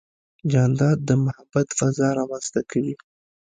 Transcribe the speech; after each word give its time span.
جانداد 0.51 0.97
د 1.09 1.11
محبت 1.25 1.67
فضا 1.79 2.07
رامنځته 2.19 2.61
کوي. 2.71 2.93